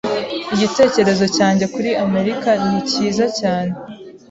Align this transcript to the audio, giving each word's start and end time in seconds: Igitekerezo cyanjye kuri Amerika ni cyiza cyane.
Igitekerezo 0.55 1.25
cyanjye 1.35 1.65
kuri 1.73 1.89
Amerika 2.05 2.49
ni 2.67 2.79
cyiza 2.89 3.25
cyane. 3.39 3.73